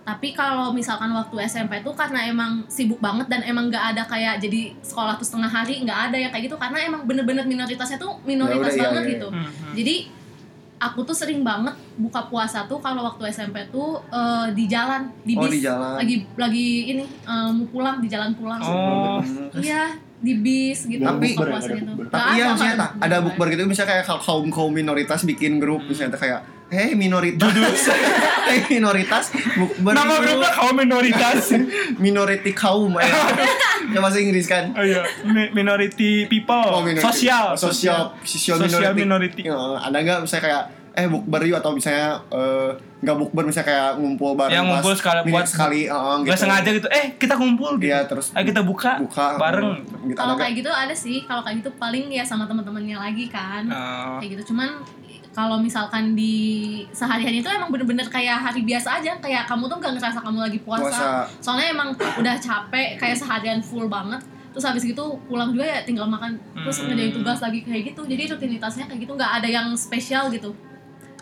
Tapi 0.04 0.36
kalau 0.36 0.76
misalkan 0.76 1.08
waktu 1.16 1.48
SMP 1.48 1.80
tuh 1.80 1.96
karena 1.96 2.28
emang 2.28 2.68
sibuk 2.68 3.00
banget 3.00 3.32
dan 3.32 3.40
emang 3.48 3.72
nggak 3.72 3.96
ada 3.96 4.04
kayak 4.04 4.44
jadi 4.44 4.76
sekolah 4.84 5.16
tuh 5.16 5.24
setengah 5.24 5.48
hari 5.48 5.80
nggak 5.80 6.12
ada 6.12 6.18
yang 6.20 6.28
kayak 6.28 6.52
gitu 6.52 6.60
karena 6.60 6.84
emang 6.84 7.08
bener-bener 7.08 7.48
minoritasnya 7.48 7.96
tuh 7.96 8.20
minoritas 8.28 8.76
Ya 8.76 8.76
udah, 8.76 8.76
iya, 8.76 8.88
banget 8.92 9.04
iya, 9.08 9.12
gitu. 9.16 9.28
Hmm, 9.32 9.48
hmm. 9.48 9.74
Jadi 9.80 9.96
aku 10.84 11.00
tuh 11.02 11.16
sering 11.16 11.42
banget 11.42 11.72
buka 11.96 12.28
puasa 12.28 12.66
tuh 12.66 12.78
kalau 12.78 13.06
waktu 13.06 13.30
SMP 13.30 13.64
tuh 13.70 14.04
eh, 14.10 14.48
di 14.52 14.68
jalan 14.68 15.08
di 15.22 15.34
Oh, 15.34 15.46
bis 15.46 15.56
di 15.56 15.62
jalan. 15.62 15.96
lagi 15.96 16.16
lagi 16.36 16.68
ini 16.92 17.04
eh, 17.06 17.50
mau 17.50 17.66
pulang 17.68 17.98
di 17.98 18.08
jalan 18.08 18.36
pulang. 18.36 18.60
Oh. 18.60 19.24
Iya 19.56 19.96
di 20.24 20.34
bis 20.36 20.88
gitu 20.88 21.04
Tapi- 21.04 21.36
buka 21.36 21.52
puasa 21.52 21.70
gitu. 21.70 21.92
Tapi 22.08 22.28
iya 22.34 22.42
ada, 22.42 22.50
maksudnya 22.50 22.76
tak, 22.80 22.92
ada 22.98 23.18
bukber 23.20 23.48
gitu 23.52 23.62
misalnya 23.66 23.90
kayak 23.94 24.06
kaum 24.08 24.48
kaum 24.48 24.72
minoritas 24.72 25.20
bikin 25.22 25.60
grup 25.60 25.84
misalnya 25.84 26.16
kayak 26.16 26.40
hey 26.70 26.96
minoritas 26.96 27.52
hey 28.48 28.64
minoritas 28.68 29.30
bukber 29.54 29.92
Nama 29.92 30.16
grupnya 30.18 30.52
kaum 30.54 30.76
minoritas. 30.76 31.52
minority 32.04 32.52
kaum 32.52 32.96
eh. 32.96 33.12
ya 33.86 34.00
bahasa 34.00 34.18
Inggris 34.18 34.48
kan 34.48 34.72
oh 34.72 34.82
iya, 34.82 35.04
Mi- 35.24 35.52
minority 35.54 36.26
people. 36.26 36.56
Oh, 36.56 36.80
minority. 36.80 37.04
Sosial. 37.04 37.54
sosial 37.54 38.16
sosial 38.24 38.56
Sosial 38.58 38.96
minority, 38.96 39.04
minority. 39.04 39.42
Ya, 39.44 39.60
ada 39.78 39.98
nggak 40.00 40.20
misalnya 40.24 40.42
kayak 40.42 40.64
eh 40.94 41.06
bukber 41.06 41.42
yuk 41.44 41.58
atau 41.58 41.72
misalnya 41.72 42.22
eh, 42.30 42.70
nggak 43.00 43.18
bukber 43.18 43.44
misalnya 43.44 43.68
kayak 43.68 43.92
ngumpul 43.98 44.32
bareng 44.34 44.54
Yang 44.54 44.66
ngumpul 44.68 44.90
pas 44.90 45.00
sekali 45.00 45.20
buat- 45.28 45.50
sekali 45.50 45.82
uh, 45.86 46.22
Gak 46.22 46.38
sengaja 46.38 46.70
gitu. 46.72 46.88
Eh, 46.88 47.06
kita 47.16 47.34
kumpul 47.34 47.76
gitu. 47.76 47.90
Iya, 47.90 48.06
terus 48.06 48.30
Ayo 48.32 48.46
kita 48.46 48.62
buka, 48.62 49.02
buka 49.02 49.36
bareng. 49.36 49.82
gitu. 50.06 50.16
Kalau 50.16 50.36
kayak 50.36 50.54
gitu 50.56 50.70
ada 50.70 50.94
sih, 50.94 51.22
kalau 51.24 51.42
kayak 51.42 51.60
gitu 51.60 51.72
paling 51.76 52.08
ya 52.08 52.22
sama 52.22 52.46
teman-temannya 52.46 52.96
lagi 52.96 53.26
kan. 53.28 53.66
Oh. 53.66 54.18
kayak 54.18 54.38
gitu 54.38 54.54
cuman 54.54 54.70
kalau 55.32 55.58
misalkan 55.58 56.14
di 56.14 56.36
sehari-hari 56.90 57.42
itu 57.42 57.50
emang 57.50 57.68
bener-bener 57.68 58.06
kayak 58.06 58.38
hari 58.44 58.62
biasa 58.62 59.02
aja 59.02 59.18
kayak 59.18 59.44
kamu 59.44 59.66
tuh 59.66 59.78
nggak 59.80 59.98
ngerasa 59.98 60.22
kamu 60.22 60.38
lagi 60.40 60.60
puasa. 60.60 60.86
Puasa. 60.86 61.08
soalnya 61.42 61.74
emang 61.74 61.90
udah 61.98 62.38
capek 62.38 62.96
kayak 62.96 63.18
seharian 63.18 63.58
full 63.60 63.90
banget 63.90 64.22
terus 64.54 64.62
habis 64.64 64.86
gitu 64.86 65.02
pulang 65.26 65.50
juga 65.50 65.66
ya 65.66 65.82
tinggal 65.82 66.06
makan 66.06 66.38
terus 66.56 66.78
Hmm. 66.78 66.86
ngerjain 66.88 67.12
tugas 67.12 67.42
lagi 67.42 67.60
kayak 67.60 67.82
gitu 67.84 68.06
jadi 68.06 68.30
rutinitasnya 68.30 68.86
kayak 68.86 69.02
gitu 69.02 69.12
nggak 69.12 69.32
ada 69.34 69.48
yang 69.50 69.74
spesial 69.74 70.30
gitu 70.30 70.54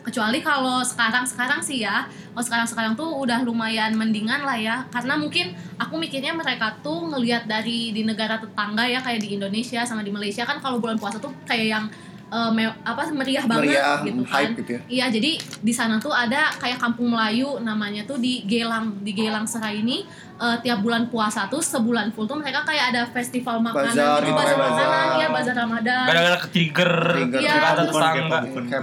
kecuali 0.01 0.41
kalau 0.41 0.81
sekarang 0.81 1.23
sekarang 1.25 1.61
sih 1.61 1.85
ya. 1.85 2.09
Kalau 2.09 2.45
sekarang 2.45 2.67
sekarang 2.67 2.93
tuh 2.97 3.09
udah 3.21 3.45
lumayan 3.45 3.93
mendingan 3.93 4.41
lah 4.41 4.57
ya. 4.57 4.75
Karena 4.89 5.17
mungkin 5.17 5.53
aku 5.77 5.97
mikirnya 6.01 6.33
mereka 6.33 6.77
tuh 6.81 7.09
ngelihat 7.13 7.45
dari 7.45 7.93
di 7.93 8.01
negara 8.01 8.41
tetangga 8.41 8.85
ya 8.89 8.99
kayak 9.01 9.21
di 9.21 9.37
Indonesia 9.37 9.85
sama 9.85 10.01
di 10.01 10.09
Malaysia. 10.09 10.43
Kan 10.43 10.59
kalau 10.59 10.81
bulan 10.81 10.97
puasa 10.97 11.21
tuh 11.21 11.33
kayak 11.45 11.67
yang 11.69 11.85
eh, 12.31 12.49
me- 12.49 12.79
apa 12.81 13.11
meriah 13.11 13.43
banget 13.43 13.63
meriah 13.67 13.97
gitu 14.01 14.23
kan 14.23 14.33
hype 14.33 14.53
gitu 14.57 14.71
ya 14.71 14.81
Iya, 14.87 15.05
jadi 15.11 15.31
di 15.59 15.73
sana 15.73 15.95
tuh 15.97 16.09
ada 16.09 16.47
kayak 16.55 16.77
kampung 16.77 17.11
Melayu 17.11 17.59
namanya 17.59 18.01
tuh 18.03 18.15
di 18.17 18.43
Gelang. 18.43 18.99
Di 18.99 19.11
Gelang 19.11 19.43
Serai 19.43 19.79
ini 19.79 20.07
eh, 20.37 20.55
tiap 20.59 20.79
bulan 20.79 21.05
puasa 21.05 21.45
tuh 21.45 21.59
sebulan 21.61 22.09
full 22.09 22.25
tuh 22.25 22.35
mereka 22.35 22.63
kayak 22.63 22.85
ada 22.89 23.01
festival 23.05 23.59
makanan, 23.59 23.91
Bazar 23.91 24.19
gitu, 24.21 24.31
bazar 24.31 24.47
kayak 24.47 24.57
makanan, 24.57 24.79
bazar. 24.79 25.11
iya 25.13 25.27
bazar 25.29 25.55
Ramadan. 25.57 26.05
Gara-gara 26.07 26.37
ke 26.37 26.47
trigger. 26.49 26.91
Iya, 27.37 27.51
ada 27.53 27.81
tetangga. 27.85 28.39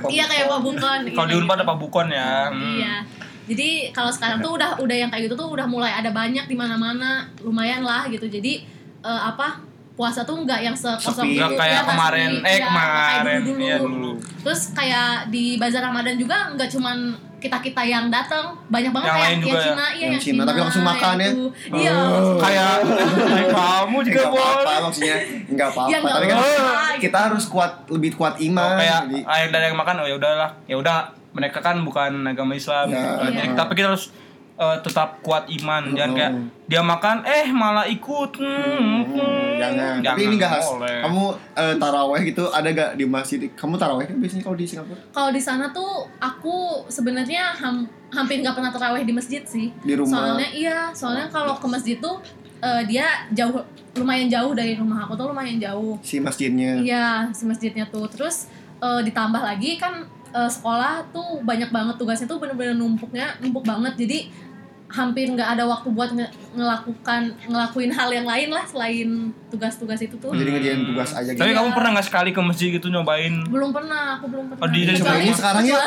Iya 0.09 0.25
kayak 0.26 0.47
pabukon. 0.47 1.00
Kalau 1.09 1.26
di 1.26 1.35
Unpad 1.35 1.57
ada 1.57 1.67
pabukon 1.67 2.07
ya. 2.09 2.31
Hmm. 2.49 2.76
Iya. 2.76 2.95
Jadi 3.49 3.69
kalau 3.90 4.12
sekarang 4.12 4.38
tuh 4.38 4.52
udah 4.55 4.76
udah 4.76 4.97
yang 4.99 5.09
kayak 5.09 5.25
gitu 5.25 5.35
tuh 5.35 5.49
udah 5.49 5.64
mulai 5.64 5.88
ada 5.90 6.12
banyak 6.12 6.45
di 6.45 6.52
mana-mana, 6.52 7.11
lumayan 7.40 7.81
lah 7.81 8.05
gitu. 8.07 8.28
Jadi 8.28 8.61
eh, 9.00 9.21
apa 9.25 9.64
puasa 9.99 10.23
tuh 10.23 10.38
nggak 10.38 10.61
yang 10.62 10.73
sekosong 10.73 11.26
Sepi. 11.26 11.35
itu 11.35 11.43
Nggak 11.43 11.50
kayak 11.52 11.67
ya, 11.69 11.75
nggak 11.75 11.88
kemarin, 11.90 12.31
eh 12.31 12.31
Iya, 12.31 12.38
nggak 12.38 12.55
kayak 12.55 12.62
kemarin, 12.62 13.38
dulu-dulu. 13.40 13.59
iya 13.61 13.76
dulu. 13.78 14.11
Terus 14.40 14.61
kayak 14.71 15.09
di 15.28 15.45
bazar 15.57 15.83
Ramadan 15.83 16.14
juga 16.14 16.37
nggak 16.50 16.69
cuman 16.71 16.99
kita 17.37 17.59
kita 17.61 17.83
yang 17.85 18.07
datang, 18.09 18.50
banyak 18.67 18.90
banget 18.90 19.07
Yang 19.07 19.14
kayak 19.17 19.28
lain 19.28 19.38
juga 19.38 19.47
yang 19.49 19.55
ya? 19.55 19.62
Cina, 19.64 19.85
iya 19.85 19.99
Yang 20.00 20.11
yang 20.11 20.23
Cina, 20.25 20.43
tapi 20.45 20.59
langsung 20.61 20.85
makan 20.85 21.14
yang 21.14 21.19
ya? 21.19 21.31
Iya. 21.73 21.95
Oh. 21.95 22.35
Kayak 22.37 22.73
kayak 23.28 23.49
kamu 23.59 23.97
juga 24.00 24.14
Enggak 24.17 24.31
apa-apa 24.33 24.59
boleh. 24.64 24.78
maksudnya 24.81 25.17
enggak 25.45 25.69
apa-apa 25.69 25.88
Ya, 25.88 25.97
nggak 25.99 26.14
tapi 26.14 26.26
kan 26.28 26.38
kita 26.97 27.02
gitu. 27.11 27.17
harus 27.21 27.45
kuat 27.45 27.73
lebih 27.88 28.11
kuat 28.12 28.35
Oh, 28.37 28.47
iman 28.49 28.71
kayak 28.76 28.99
jadi 29.05 29.19
ayah 29.28 29.49
dari 29.49 29.64
yang 29.67 29.76
makan 29.76 29.95
oh 29.97 30.07
ya 30.07 30.17
udahlah 30.17 30.50
ya 30.64 30.76
udah 30.76 30.97
mereka 31.31 31.59
kan 31.61 31.76
bukan 31.81 32.12
agama 32.25 32.52
Islam 32.52 32.87
Ya, 32.88 32.99
gitu 33.21 33.35
iya. 33.37 33.50
tapi 33.52 33.73
kita 33.75 33.88
harus 33.88 34.11
eh, 34.59 34.77
tetap 34.81 35.19
kuat 35.21 35.47
iman 35.49 35.83
jangan 35.91 36.11
Oh. 36.11 36.17
kayak 36.17 36.33
dia 36.65 36.83
makan 36.83 37.17
eh 37.23 37.47
malah 37.49 37.87
ikut 37.87 38.37
hmm, 38.37 39.00
hmm. 39.07 39.49
jangan. 39.57 39.95
tapi 40.03 40.21
ini 40.21 40.35
enggak 40.35 40.53
khas 40.53 40.67
boleh. 40.69 40.99
kamu 41.00 41.23
eh, 41.55 41.75
taraweh 41.77 42.21
gitu 42.25 42.45
ada 42.49 42.69
gak 42.69 42.91
di 42.95 43.05
masjid 43.05 43.41
kamu 43.49 43.75
taraweh 43.75 44.05
kan 44.05 44.17
biasanya 44.17 44.43
kalau 44.43 44.55
di 44.55 44.67
Singapura 44.67 45.00
Kalau 45.09 45.31
di 45.31 45.41
sana 45.41 45.71
tuh 45.71 45.91
aku 46.19 46.57
sebenarnya 46.87 47.55
ham- 47.55 47.87
hampir 48.09 48.38
nggak 48.38 48.53
pernah 48.53 48.69
terawih 48.69 49.03
di 49.03 49.12
masjid 49.12 49.45
sih. 49.45 49.69
Di 49.79 49.93
rumah. 49.93 50.33
Soalnya 50.33 50.49
iya, 50.50 50.79
soalnya 50.91 51.27
kalau 51.29 51.55
ke 51.55 51.67
masjid 51.67 51.97
tuh 51.99 52.17
eh, 52.59 52.83
dia 52.85 53.05
jauh 53.31 53.61
lumayan 53.95 54.27
jauh 54.27 54.53
dari 54.53 54.75
rumah 54.75 55.03
aku 55.03 55.12
tuh 55.15 55.29
lumayan 55.29 55.59
jauh. 55.59 55.95
si 56.00 56.19
masjidnya 56.19 56.81
Iya, 56.81 57.07
si 57.31 57.45
masjidnya 57.45 57.85
tuh. 57.87 58.09
Terus 58.09 58.49
eh, 58.79 59.00
ditambah 59.03 59.38
lagi 59.38 59.77
kan 59.77 60.03
eh, 60.31 60.49
sekolah 60.49 61.05
tuh 61.09 61.41
banyak 61.43 61.69
banget 61.69 61.97
tugasnya 61.97 62.25
tuh 62.27 62.38
bener-bener 62.38 62.73
numpuknya, 62.73 63.37
numpuk 63.38 63.62
banget. 63.62 63.93
Jadi 63.97 64.19
hampir 64.88 65.28
nggak 65.28 65.45
ada 65.52 65.64
waktu 65.64 65.88
buat 65.90 66.11
nge- 66.11 66.33
ngelakukan 66.52 67.21
ngelakuin 67.45 67.92
hal 67.92 68.09
yang 68.09 68.25
lain 68.25 68.49
lah 68.49 68.64
selain 68.64 69.09
tugas-tugas 69.47 70.00
itu 70.00 70.16
tuh. 70.16 70.33
jadi 70.33 70.49
ngerjain 70.49 70.80
tugas 70.83 71.12
aja 71.12 71.28
gitu. 71.28 71.37
tapi 71.37 71.52
kamu 71.52 71.76
pernah 71.76 71.90
nggak 71.92 72.07
sekali 72.07 72.30
ke 72.33 72.40
masjid 72.40 72.68
gitu 72.71 72.88
nyobain? 72.88 73.45
Belum 73.45 73.68
pernah, 73.68 74.16
aku 74.16 74.26
belum 74.26 74.49
pernah. 74.49 74.64
Oh, 74.64 74.68
di- 74.68 74.88
coba 74.88 75.12
ini 75.18 75.33
sekarang 75.33 75.62
yuk 75.62 75.83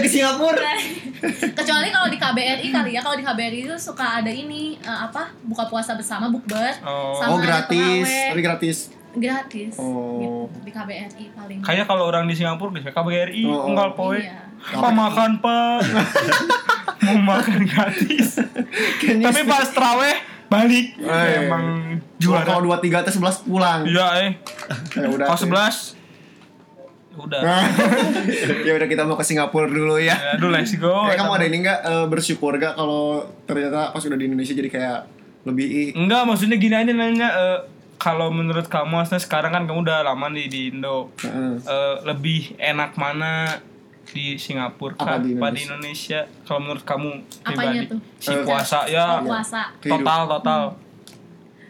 ke 0.00 0.08
Singapura. 0.08 0.72
Kecuali 1.60 1.88
kalau 1.90 2.08
di 2.08 2.16
KBRI 2.16 2.66
kali 2.70 2.90
ya. 2.90 3.00
Kalau 3.00 3.12
di 3.14 3.22
KBRI 3.22 3.60
itu 3.62 3.76
suka 3.76 4.24
ada 4.24 4.32
ini 4.32 4.80
eh, 4.80 4.98
apa 5.02 5.36
buka 5.44 5.68
puasa 5.68 5.92
bersama 5.92 6.32
bukber. 6.32 6.80
Oh. 6.80 7.12
Sama 7.14 7.36
oh 7.36 7.38
gratis. 7.38 8.08
tapi 8.08 8.40
gratis? 8.40 8.78
Gratis. 9.10 9.74
Oh. 9.76 10.16
gitu, 10.48 10.64
di 10.64 10.72
KBRI 10.72 11.24
paling. 11.34 11.58
Kayaknya 11.60 11.84
kalau 11.84 12.06
orang 12.06 12.24
di 12.24 12.32
Singapura 12.32 12.72
bisa 12.72 12.88
KBRI 12.88 13.44
Oh, 13.44 13.52
oh. 13.52 13.68
enggak 13.68 13.92
poe. 13.92 14.16
Iya. 14.16 14.48
Pak 14.60 14.92
makan 14.92 15.30
pak 15.40 15.80
Mau 17.18 17.38
makan 17.38 17.60
gratis 17.66 18.38
Tapi 19.26 19.40
pas 19.48 19.68
terawih 19.70 20.16
Balik. 20.50 20.98
Eh. 20.98 21.46
Emang 21.46 21.64
juara. 22.18 22.42
Kalau 22.42 22.66
dua 22.66 22.82
tiga 22.82 23.06
atau 23.06 23.14
sebelas 23.14 23.38
pulang. 23.46 23.86
Iya 23.86 24.06
eh. 24.26 24.30
Ya 24.98 25.06
udah 25.06 25.26
Kalau 25.30 25.38
sebelas 25.38 25.94
Udah. 27.14 27.42
Ya 28.66 28.72
udah 28.74 28.86
kita 28.90 29.02
mau 29.06 29.14
ke 29.14 29.22
Singapura 29.22 29.70
dulu 29.70 29.98
ya. 30.02 30.14
Ya 30.14 30.34
aduh 30.34 30.50
let's 30.50 30.74
go. 30.74 31.06
Eh, 31.06 31.14
kamu 31.14 31.38
ada 31.38 31.46
ini 31.46 31.58
nggak 31.62 31.80
eh, 31.86 32.06
bersyukur 32.10 32.58
gak 32.58 32.74
kalau 32.74 33.22
ternyata 33.46 33.94
pas 33.94 34.02
udah 34.02 34.18
di 34.18 34.26
Indonesia 34.26 34.54
jadi 34.54 34.70
kayak 34.70 34.98
lebih 35.46 35.96
Enggak 35.96 36.22
maksudnya 36.26 36.58
gini 36.58 36.74
aja 36.74 36.92
nanya 36.92 37.28
eh, 37.30 37.58
Kalau 38.00 38.32
menurut 38.32 38.64
kamu 38.66 39.04
Maksudnya 39.04 39.20
sekarang 39.20 39.52
kan 39.52 39.62
kamu 39.68 39.86
udah 39.86 40.02
lama 40.02 40.26
nih 40.34 40.46
di 40.50 40.60
Indo. 40.74 41.14
Eh, 41.22 41.94
Lebih 42.02 42.58
enak 42.58 42.98
mana 42.98 43.62
di 44.10 44.34
Singapura 44.34 44.92
Apa 44.92 45.04
kah? 45.06 45.18
di 45.18 45.32
Apa 45.32 45.48
di 45.50 45.62
Indonesia? 45.62 46.20
Indonesia 46.20 46.20
Kalau 46.42 46.60
menurut 46.60 46.82
kamu 46.82 47.10
Apanya 47.40 47.46
pribadi? 47.46 47.78
tuh? 47.86 47.98
Si 48.16 48.28
Eh, 48.28 48.42
puasa 48.42 48.78
ya. 48.86 49.06
Puasa. 49.20 49.62
Total 49.78 50.20
total. 50.28 50.62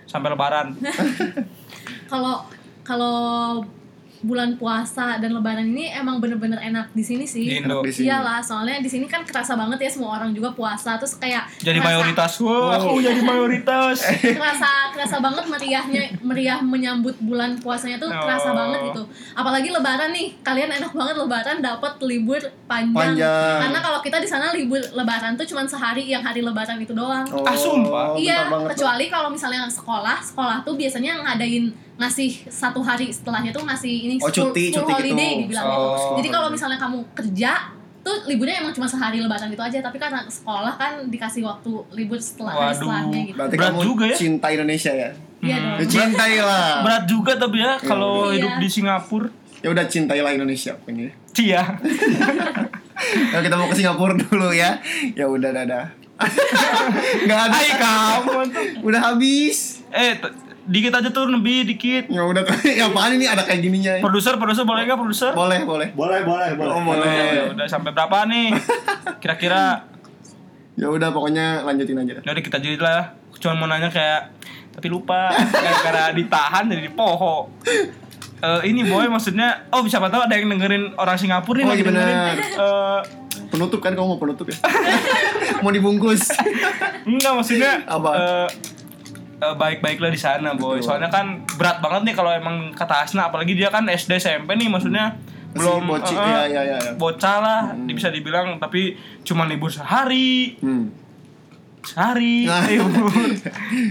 Sampai 0.05 0.29
lebaran. 0.29 0.67
Kalau 2.11 2.43
kalau 2.83 3.17
bulan 4.23 4.55
puasa 4.55 5.17
dan 5.17 5.31
lebaran 5.31 5.65
ini 5.67 5.89
emang 5.91 6.17
bener-bener 6.17 6.59
enak 6.59 6.91
di 6.91 7.01
sini 7.01 7.25
sih. 7.25 7.43
Di 7.43 7.57
Indo. 7.59 7.81
Di 7.81 7.91
sini. 7.91 8.07
Iyalah, 8.07 8.39
soalnya 8.39 8.79
di 8.79 8.87
sini 8.87 9.05
kan 9.05 9.23
kerasa 9.23 9.55
banget 9.55 9.81
ya 9.81 9.91
semua 9.91 10.15
orang 10.15 10.31
juga 10.31 10.51
puasa 10.51 10.95
terus 10.95 11.15
kayak 11.15 11.49
Jadi 11.59 11.77
kerasa- 11.77 11.89
mayoritas. 11.91 12.33
Wah, 12.39 12.77
aku 12.77 12.99
jadi 12.99 13.21
mayoritas. 13.21 13.97
kerasa 14.39 14.71
kerasa 14.91 15.17
banget 15.19 15.45
meriahnya 15.47 16.03
meriah 16.21 16.61
menyambut 16.61 17.17
bulan 17.19 17.57
puasanya 17.57 17.97
tuh 17.97 18.09
kerasa 18.09 18.49
Oh. 18.49 18.55
banget 18.55 18.81
gitu 18.85 19.03
apalagi 19.33 19.69
lebaran 19.69 20.11
nih 20.11 20.35
kalian 20.41 20.71
enak 20.73 20.91
banget 20.91 21.17
lebaran 21.17 21.57
dapat 21.59 21.93
libur 22.01 22.37
panjang, 22.65 23.15
Panjang. 23.15 23.59
karena 23.61 23.79
kalau 23.79 23.99
kita 24.01 24.19
di 24.19 24.27
sana 24.27 24.51
libur 24.51 24.81
lebaran 24.91 25.35
tuh 25.35 25.45
cuma 25.45 25.63
sehari 25.65 26.05
yang 26.05 26.21
hari 26.21 26.41
lebaran 26.41 26.77
itu 26.77 26.91
doang 26.91 27.25
Oh, 27.31 27.43
Ah, 27.43 27.55
sumpah? 27.55 28.13
iya 28.15 28.45
kecuali 28.67 29.07
kalau 29.07 29.29
misalnya 29.29 29.65
sekolah 29.67 30.19
sekolah 30.21 30.61
tuh 30.61 30.75
biasanya 30.75 31.23
ngadain 31.23 31.71
ngasih 32.01 32.49
satu 32.49 32.81
hari 32.81 33.09
setelahnya 33.09 33.53
tuh 33.53 33.61
ngasih 33.63 33.93
ini 34.03 34.15
Oh, 34.17 34.27
school, 34.27 34.51
cuti, 34.51 34.73
school 34.73 34.83
cuti 34.83 34.93
holiday 34.97 35.31
gitu. 35.37 35.43
dibilang 35.45 35.67
gitu. 35.67 35.85
Oh. 35.85 36.17
jadi 36.17 36.29
kalau 36.31 36.49
misalnya 36.49 36.79
kamu 36.79 36.99
kerja 37.13 37.53
tuh 38.01 38.17
liburnya 38.25 38.57
emang 38.59 38.73
cuma 38.73 38.87
sehari 38.87 39.21
lebaran 39.21 39.47
gitu 39.47 39.61
aja 39.61 39.79
tapi 39.79 39.97
karena 39.97 40.25
sekolah 40.25 40.73
kan 40.75 40.93
dikasih 41.07 41.45
waktu 41.45 41.69
libur 41.93 42.17
setelah 42.17 42.53
hari 42.53 42.65
Waduh. 42.67 42.77
setelahnya 42.81 43.21
gitu 43.23 43.37
Berarti 43.37 43.55
Berat 43.55 43.69
kamu 43.69 43.81
juga 43.85 44.05
ya. 44.07 44.17
cinta 44.17 44.47
Indonesia 44.49 44.93
ya? 44.95 45.11
iya 45.39 45.57
Hmm. 45.57 45.69
dong 45.71 45.79
Ya, 45.79 45.85
cintailah. 45.87 46.69
Berat 46.81 47.05
juga 47.07 47.33
tapi 47.35 47.57
ya 47.59 47.73
kalau 47.79 48.13
Iya. 48.27 48.35
hidup 48.35 48.53
di 48.57 48.69
Singapura. 48.71 49.29
Ya 49.61 49.69
udah 49.69 49.85
cintailah 49.85 50.33
Indonesia 50.33 50.73
pokoknya. 50.75 51.13
Cia. 51.31 51.63
Ya 53.31 53.39
kita 53.39 53.55
mau 53.55 53.67
ke 53.67 53.77
Singapura 53.77 54.13
dulu 54.15 54.49
ya. 54.51 54.81
Ya 55.13 55.25
udah 55.27 55.51
dadah. 55.51 55.87
Enggak 57.23 57.41
ada. 57.43 57.55
Hai 57.55 57.71
kamu 57.75 58.33
tuh. 58.47 58.65
Udah 58.83 59.01
habis. 59.03 59.81
Eh, 59.91 60.17
dikit 60.71 60.95
aja 60.95 61.11
tuh 61.11 61.27
lebih 61.27 61.67
dikit. 61.67 62.07
Ya 62.07 62.23
udah 62.23 62.47
ya 62.79 62.87
apaan 62.87 63.13
ini 63.13 63.27
ada 63.27 63.43
kayak 63.43 63.59
gininya 63.61 63.99
ya? 63.99 64.01
Produser, 64.01 64.39
produser 64.39 64.63
boleh 64.63 64.87
nggak 64.87 64.97
produser? 64.97 65.33
Boleh, 65.33 65.61
boleh. 65.63 65.91
Boleh, 65.93 66.23
boleh, 66.23 66.49
boleh. 66.55 66.71
Oh, 66.71 66.81
boleh. 66.81 67.11
Eh, 67.11 67.51
udah 67.51 67.67
sampai 67.67 67.91
berapa 67.91 68.23
nih? 68.25 68.55
Kira-kira 69.23 69.91
Ya 70.75 70.89
udah 70.89 71.11
pokoknya 71.11 71.61
lanjutin 71.61 71.99
aja. 71.99 72.13
dah. 72.17 72.25
Jadi 72.25 72.41
kita 72.41 72.57
jadi 72.57 72.79
lah. 72.79 73.13
Cuma 73.37 73.53
mau 73.55 73.67
nanya 73.67 73.91
kayak 73.91 74.33
tapi 74.71 74.87
lupa 74.87 75.29
gara-gara 75.53 76.09
ditahan 76.11 76.71
jadi 76.71 76.89
poho. 76.89 77.51
Eh, 78.41 78.73
ini 78.73 78.89
boy 78.89 79.05
maksudnya 79.05 79.69
oh 79.69 79.85
siapa 79.85 80.09
tahu 80.09 80.25
ada 80.25 80.33
yang 80.33 80.49
dengerin 80.49 80.97
orang 80.97 81.13
Singapura 81.13 81.61
nih 81.61 81.61
Oh, 81.61 81.69
lagi 81.69 81.77
iya 81.77 81.85
benar. 81.85 82.01
dengerin 82.01 82.39
eh, 82.57 83.01
Penutup 83.53 83.81
kan 83.85 83.93
kamu 83.93 84.07
mau 84.07 84.19
penutup 84.19 84.49
ya? 84.49 84.57
mau 85.61 85.69
dibungkus. 85.69 86.33
enggak 87.05 87.37
maksudnya 87.37 87.85
Apa? 87.85 88.11
eh, 88.17 88.49
baik-baiklah 89.41 90.09
di 90.09 90.17
sana 90.17 90.53
boy 90.53 90.77
Betul. 90.77 90.87
soalnya 90.87 91.09
kan 91.09 91.27
berat 91.57 91.81
banget 91.81 92.03
nih 92.05 92.15
kalau 92.15 92.31
emang 92.31 92.57
kata 92.71 93.03
Asna 93.03 93.27
apalagi 93.27 93.53
dia 93.53 93.69
kan 93.69 93.83
SD 93.85 94.17
SMP 94.17 94.53
nih 94.55 94.69
maksudnya 94.69 95.17
Masih 95.51 95.57
belum 95.59 95.83
bocil, 95.85 96.15
eh, 96.15 96.29
ya, 96.29 96.43
ya, 96.47 96.63
ya, 96.65 96.79
ya. 96.79 96.93
bocah 96.95 97.37
lah 97.39 97.61
bisa 97.85 98.07
dibilang 98.07 98.57
tapi 98.57 98.95
cuma 99.21 99.45
libur 99.45 99.69
sehari 99.69 100.55
Hmm. 100.59 100.93
sehari 101.81 102.45
Nah. 102.47 102.63
libur 102.63 103.11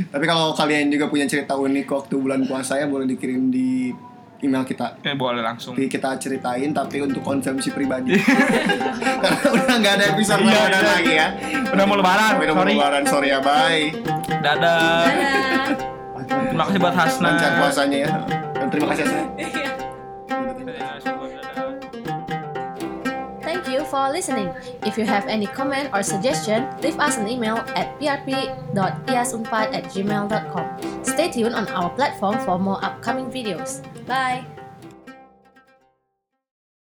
Tapi 0.07 0.25
kalau 0.25 0.53
kalian 0.53 0.87
juga 0.87 1.07
punya 1.07 1.25
cerita 1.25 1.53
unik 1.53 1.89
waktu 1.89 2.15
bulan 2.15 2.45
puasa 2.45 2.75
ya 2.75 2.85
boleh 2.85 3.03
dikirim 3.05 3.49
di 3.49 3.89
email 4.39 4.63
kita. 4.63 4.95
eh 5.01 5.13
boleh 5.13 5.39
langsung 5.39 5.75
Nanti 5.75 5.87
kita 5.89 6.15
ceritain 6.15 6.69
tapi 6.69 6.99
untuk 6.99 7.19
konsumsi 7.19 7.69
pribadi. 7.69 8.15
Karena 9.23 9.39
udah 9.49 9.75
nggak 9.75 9.93
ada 9.95 10.05
episode 10.09 10.41
Iya, 10.41 10.61
iya. 10.65 10.79
lagi 10.81 11.13
ya. 11.13 11.27
udah 11.69 11.83
mau 11.83 11.95
lebaran 11.95 12.33
Udah 12.37 12.53
mau 12.53 12.63
sorry 12.63 12.73
lebaran, 12.73 13.03
sorry 13.05 13.27
ya, 13.29 13.39
bye. 13.39 13.83
dadah 14.39 15.05
Dadah. 15.05 15.75
terima 16.47 16.63
kasih 16.65 16.79
buat 16.79 16.95
Hasna 16.95 17.27
Lancar 17.27 17.51
puasanya 17.57 17.97
ya. 17.99 18.09
Dan 18.53 18.67
terima 18.69 18.87
kasih 18.91 19.03
Asna. 19.05 19.21
Iya. 19.35 19.71
Thank 23.41 23.65
you 23.67 23.81
for 23.83 24.07
listening. 24.07 24.53
If 24.83 24.95
you 24.95 25.03
have 25.03 25.25
any 25.25 25.45
comment 25.45 25.89
or 25.91 25.99
suggestion, 25.99 26.69
leave 26.79 26.95
us 26.97 27.17
an 27.17 27.27
email 27.27 27.59
at 27.73 27.91
prp.iasunpad 27.99 29.67
at 29.73 29.83
gmail.com. 29.89 30.65
Stay 31.09 31.31
tuned 31.31 31.55
on 31.55 31.67
our 31.69 31.89
platform 31.89 32.37
for 32.45 32.59
more 32.59 32.83
upcoming 32.85 33.31
videos. 33.31 33.81
Bye! 34.05 34.45